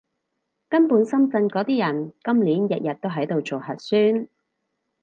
[0.67, 4.27] 根本深圳嗰啲人，今年日日都喺度做核酸